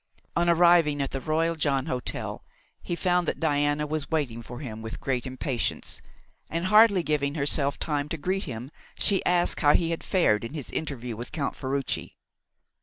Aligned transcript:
On 0.35 0.49
arriving 0.49 0.99
at 0.99 1.11
the 1.11 1.21
Royal 1.21 1.53
John 1.53 1.85
Hotel 1.85 2.43
he 2.81 2.95
found 2.95 3.27
that 3.27 3.39
Diana 3.39 3.85
was 3.85 4.09
waiting 4.09 4.41
for 4.41 4.57
him 4.57 4.81
with 4.81 4.99
great 4.99 5.27
impatience; 5.27 6.01
and 6.49 6.65
hardly 6.65 7.03
giving 7.03 7.35
herself 7.35 7.77
time 7.77 8.09
to 8.09 8.17
greet 8.17 8.45
him, 8.45 8.71
she 8.97 9.23
asked 9.25 9.61
how 9.61 9.75
he 9.75 9.91
had 9.91 10.03
fared 10.03 10.43
in 10.43 10.55
his 10.55 10.71
interview 10.71 11.15
with 11.15 11.31
Count 11.31 11.55
Ferruci. 11.55 12.15